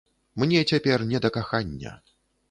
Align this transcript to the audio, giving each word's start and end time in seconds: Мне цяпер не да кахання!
Мне 0.43 0.61
цяпер 0.71 1.03
не 1.11 1.19
да 1.25 1.29
кахання! 1.35 1.93